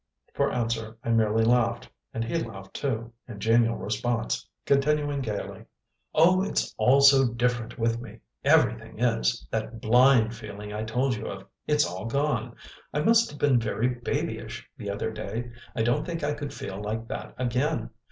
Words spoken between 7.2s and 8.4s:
different with me!